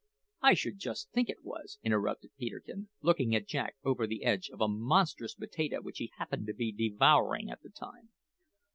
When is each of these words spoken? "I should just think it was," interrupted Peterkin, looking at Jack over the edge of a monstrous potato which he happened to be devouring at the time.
"I 0.41 0.55
should 0.55 0.79
just 0.79 1.11
think 1.11 1.29
it 1.29 1.43
was," 1.45 1.77
interrupted 1.83 2.31
Peterkin, 2.35 2.89
looking 3.03 3.35
at 3.35 3.45
Jack 3.47 3.75
over 3.83 4.07
the 4.07 4.23
edge 4.23 4.49
of 4.49 4.59
a 4.59 4.67
monstrous 4.67 5.35
potato 5.35 5.79
which 5.79 5.99
he 5.99 6.11
happened 6.17 6.47
to 6.47 6.55
be 6.55 6.71
devouring 6.71 7.51
at 7.51 7.61
the 7.61 7.69
time. 7.69 8.09